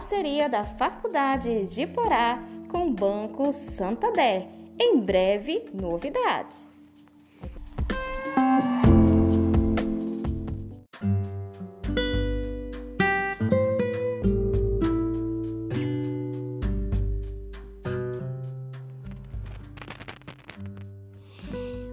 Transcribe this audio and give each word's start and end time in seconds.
parceria 0.00 0.48
da 0.48 0.64
Faculdade 0.64 1.66
de 1.66 1.86
Porá 1.86 2.42
com 2.70 2.88
o 2.88 2.92
Banco 2.94 3.52
Santander. 3.52 4.48
Em 4.78 4.98
breve, 4.98 5.68
novidades. 5.74 6.69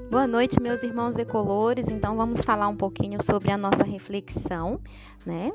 Boa 0.10 0.26
noite, 0.26 0.62
meus 0.62 0.84
irmãos 0.84 1.18
decolores. 1.18 1.90
Então, 1.90 2.16
vamos 2.16 2.42
falar 2.42 2.70
um 2.70 2.78
pouquinho 2.78 3.22
sobre 3.22 3.52
a 3.52 3.58
nossa 3.58 3.84
reflexão, 3.84 4.80
né? 5.26 5.52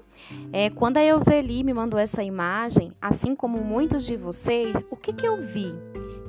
É, 0.53 0.69
quando 0.69 0.99
a 0.99 1.05
Euseli 1.05 1.65
me 1.65 1.73
mandou 1.73 1.99
essa 1.99 2.23
imagem, 2.23 2.93
assim 3.01 3.35
como 3.35 3.65
muitos 3.65 4.05
de 4.05 4.15
vocês, 4.15 4.85
o 4.91 4.97
que, 4.97 5.15
que 5.15 5.27
eu 5.27 5.39
vi? 5.47 5.75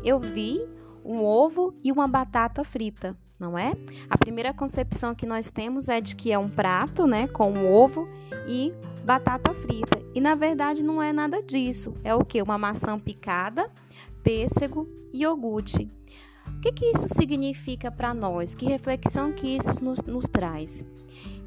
Eu 0.06 0.22
vi 0.22 0.66
um 1.04 1.22
ovo 1.22 1.76
e 1.84 1.92
uma 1.92 2.08
batata 2.08 2.64
frita, 2.64 3.14
não 3.38 3.58
é? 3.58 3.74
A 4.10 4.18
primeira 4.18 4.54
concepção 4.54 5.14
que 5.14 5.26
nós 5.26 5.52
temos 5.52 5.90
é 5.90 6.00
de 6.00 6.16
que 6.16 6.32
é 6.32 6.40
um 6.40 6.50
prato, 6.50 7.06
né, 7.06 7.28
com 7.28 7.52
um 7.52 7.70
ovo 7.70 8.08
e 8.48 8.74
batata 9.04 9.54
frita. 9.54 10.02
E 10.16 10.22
na 10.22 10.34
verdade 10.34 10.82
não 10.82 11.04
é 11.04 11.12
nada 11.12 11.44
disso. 11.44 11.94
É 12.06 12.16
o 12.16 12.24
que? 12.24 12.42
Uma 12.42 12.58
maçã 12.58 12.98
picada, 12.98 13.70
pêssego 14.24 14.88
e 15.12 15.24
iogurte. 15.24 15.92
O 16.64 16.66
que, 16.66 16.72
que 16.72 16.86
isso 16.92 17.10
significa 17.10 17.92
para 17.92 18.14
nós? 18.14 18.56
Que 18.56 18.66
reflexão 18.66 19.34
que 19.34 19.58
isso 19.58 19.84
nos, 19.84 20.02
nos 20.04 20.30
traz? 20.30 20.82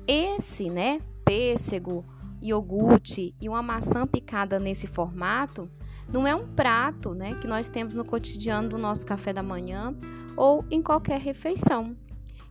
Esse, 0.07 0.69
né, 0.69 1.01
pêssego, 1.25 2.05
iogurte 2.43 3.35
e 3.41 3.49
uma 3.49 3.63
maçã 3.63 4.07
picada 4.07 4.61
nesse 4.61 4.87
formato 4.87 5.71
não 6.07 6.27
é 6.27 6.35
um 6.35 6.47
prato, 6.47 7.15
né, 7.15 7.33
que 7.41 7.47
nós 7.47 7.67
temos 7.67 7.95
no 7.95 8.05
cotidiano 8.05 8.69
do 8.69 8.77
nosso 8.77 9.07
café 9.07 9.33
da 9.33 9.43
manhã 9.43 9.97
ou 10.37 10.63
em 10.71 10.83
qualquer 10.83 11.19
refeição. 11.19 11.97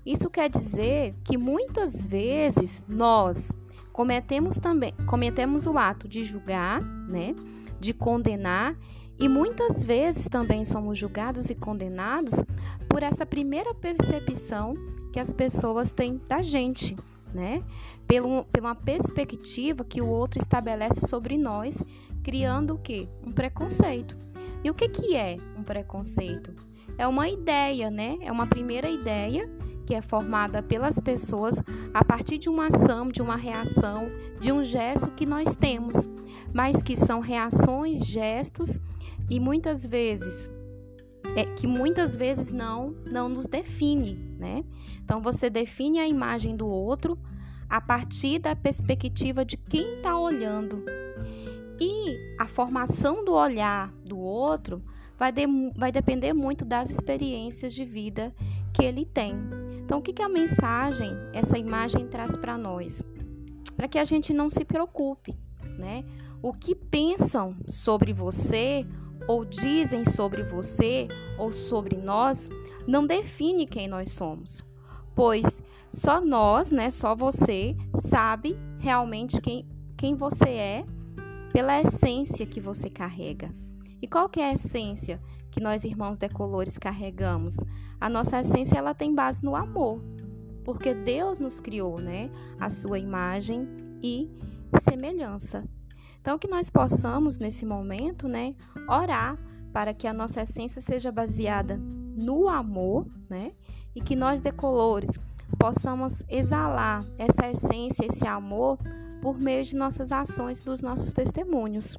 Isso 0.04 0.28
quer 0.28 0.50
dizer 0.50 1.14
que 1.24 1.38
muitas 1.38 2.04
vezes 2.04 2.84
nós 2.88 3.52
cometemos 3.94 4.58
também 4.58 4.92
cometemos 5.06 5.68
o 5.68 5.78
ato 5.78 6.08
de 6.08 6.24
julgar, 6.24 6.82
né, 6.82 7.36
de 7.80 7.94
condenar 7.94 8.76
e 9.18 9.30
muitas 9.30 9.84
vezes 9.84 10.28
também 10.28 10.66
somos 10.66 10.98
julgados 10.98 11.50
e 11.50 11.56
condenados 11.56 12.44
por 12.90 13.02
essa 13.02 13.26
primeira 13.26 13.74
percepção 13.74 14.76
que 15.14 15.20
as 15.20 15.32
pessoas 15.32 15.92
têm 15.92 16.20
da 16.28 16.42
gente, 16.42 16.96
né? 17.34 17.64
Pelo, 18.06 18.44
pela 18.46 18.76
perspectiva 18.76 19.84
que 19.84 20.02
o 20.02 20.08
outro 20.08 20.40
estabelece 20.40 21.08
sobre 21.08 21.38
nós, 21.38 21.82
criando 22.24 22.76
o 22.76 22.78
quê? 22.78 23.08
Um 23.26 23.32
preconceito. 23.32 24.18
E 24.64 24.70
o 24.70 24.74
que, 24.74 24.90
que 24.90 25.16
é 25.16 25.38
um 25.58 25.64
preconceito? 25.64 26.54
É 26.98 27.08
uma 27.08 27.30
ideia, 27.30 27.90
né? 27.90 28.18
É 28.22 28.32
uma 28.32 28.48
primeira 28.48 28.90
ideia 28.90 29.50
que 29.86 29.94
é 29.94 30.02
formada 30.02 30.64
pelas 30.64 31.00
pessoas 31.00 31.62
a 31.94 32.04
partir 32.04 32.38
de 32.38 32.50
uma 32.50 32.68
ação, 32.68 33.10
de 33.10 33.22
uma 33.22 33.36
reação, 33.36 34.10
de 34.40 34.52
um 34.52 34.64
gesto 34.64 35.12
que 35.12 35.26
nós 35.26 35.56
temos, 35.56 36.10
mas 36.54 36.82
que 36.82 36.96
são 36.98 37.20
reações, 37.20 38.06
gestos 38.06 38.82
e 39.30 39.40
muitas 39.40 39.86
vezes 39.86 40.50
é, 41.36 41.46
que 41.46 41.68
muitas 41.68 42.16
vezes 42.16 42.52
não 42.52 42.96
não 43.06 43.28
nos 43.28 43.48
define, 43.48 44.16
né? 44.38 44.64
Então 45.04 45.22
você 45.22 45.50
define 45.50 46.00
a 46.00 46.08
imagem 46.08 46.56
do 46.56 46.68
outro 46.68 47.18
a 47.70 47.82
partir 47.82 48.40
da 48.40 48.56
perspectiva 48.56 49.44
de 49.44 49.58
quem 49.58 49.96
está 49.98 50.18
olhando 50.18 50.84
e 51.80 52.36
a 52.40 52.48
formação 52.48 53.24
do 53.26 53.34
olhar 53.34 53.92
do 54.04 54.18
outro 54.18 54.82
vai, 55.18 55.32
de, 55.32 55.46
vai 55.76 55.92
depender 55.92 56.34
muito 56.34 56.64
das 56.64 56.90
experiências 56.90 57.74
de 57.74 57.84
vida 57.84 58.34
que 58.74 58.84
ele 58.84 59.06
tem. 59.06 59.36
Então, 59.84 60.00
o 60.00 60.02
que, 60.02 60.14
que 60.14 60.22
a 60.22 60.30
mensagem, 60.30 61.12
essa 61.34 61.58
imagem 61.58 62.08
traz 62.08 62.36
para 62.36 62.58
nós? 62.58 63.04
Para 63.76 63.88
que 63.88 64.00
a 64.00 64.04
gente 64.04 64.34
não 64.34 64.50
se 64.50 64.66
preocupe, 64.66 65.38
né? 65.78 66.04
O 66.42 66.54
que 66.54 66.76
pensam 66.76 67.56
sobre 67.68 68.14
você 68.14 68.86
ou 69.28 69.44
dizem 69.46 70.06
sobre 70.06 70.44
você 70.44 71.08
ou 71.38 71.52
sobre 71.52 71.98
nós 71.98 72.50
não 72.88 73.06
define 73.06 73.66
quem 73.66 73.88
nós 73.88 74.12
somos, 74.12 74.64
pois 75.16 75.64
só 75.92 76.20
nós, 76.20 76.72
né, 76.72 76.90
só 76.90 77.16
você 77.16 77.76
sabe 78.10 78.58
realmente 78.80 79.42
quem, 79.42 79.66
quem 79.98 80.14
você 80.14 80.50
é 80.50 80.86
pela 81.52 81.80
essência 81.80 82.46
que 82.46 82.60
você 82.60 82.90
carrega. 82.90 83.50
E 84.02 84.08
qual 84.08 84.28
que 84.28 84.42
é 84.42 84.50
a 84.50 84.54
essência 84.54 85.22
que 85.50 85.62
nós 85.62 85.84
irmãos 85.86 86.18
decolores 86.18 86.78
carregamos? 86.78 87.56
A 88.00 88.10
nossa 88.10 88.42
essência 88.42 88.78
ela 88.78 88.94
tem 88.94 89.16
base 89.16 89.44
no 89.44 89.56
amor, 89.56 90.02
porque 90.66 90.94
Deus 90.94 91.40
nos 91.40 91.60
criou, 91.62 92.00
né, 92.00 92.30
a 92.60 92.70
sua 92.70 93.00
imagem 93.00 93.68
e 94.04 94.30
semelhança. 94.84 95.64
Então, 96.26 96.40
que 96.40 96.48
nós 96.48 96.72
possamos, 96.72 97.38
nesse 97.38 97.68
momento, 97.68 98.28
né, 98.28 98.56
orar 98.90 99.38
para 99.72 99.94
que 99.94 100.08
a 100.08 100.14
nossa 100.14 100.42
essência 100.42 100.82
seja 100.82 101.12
baseada 101.12 101.78
no 101.78 102.50
amor, 102.50 103.06
né, 103.30 103.52
e 103.94 104.02
que 104.02 104.16
nós 104.16 104.42
decolores 104.42 105.20
possamos 105.60 106.24
exalar 106.28 107.06
essa 107.20 107.48
essência, 107.52 108.08
esse 108.08 108.26
amor, 108.26 108.80
por 109.22 109.40
meio 109.40 109.64
de 109.64 109.76
nossas 109.76 110.12
ações 110.12 110.62
e 110.62 110.66
dos 110.66 110.82
nossos 110.82 111.14
testemunhos. 111.14 111.96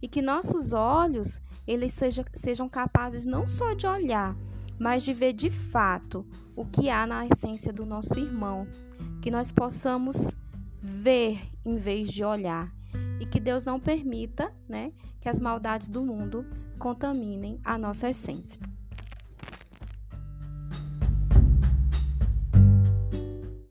E 0.00 0.06
que 0.06 0.22
nossos 0.22 0.72
olhos, 0.72 1.40
eles 1.66 1.92
seja, 1.94 2.24
sejam 2.34 2.68
capazes 2.68 3.24
não 3.24 3.48
só 3.48 3.74
de 3.74 3.88
olhar, 3.88 4.36
mas 4.78 5.02
de 5.02 5.12
ver 5.12 5.32
de 5.32 5.50
fato 5.50 6.24
o 6.54 6.64
que 6.64 6.88
há 6.88 7.04
na 7.04 7.26
essência 7.26 7.72
do 7.72 7.84
nosso 7.84 8.20
irmão. 8.20 8.68
Que 9.20 9.32
nós 9.32 9.50
possamos 9.50 10.36
ver 10.80 11.40
em 11.64 11.76
vez 11.76 12.12
de 12.12 12.22
olhar 12.22 12.77
e 13.20 13.26
que 13.26 13.40
Deus 13.40 13.64
não 13.64 13.80
permita, 13.80 14.52
né, 14.68 14.92
que 15.20 15.28
as 15.28 15.40
maldades 15.40 15.88
do 15.88 16.02
mundo 16.02 16.46
contaminem 16.78 17.60
a 17.64 17.76
nossa 17.76 18.08
essência. 18.08 18.60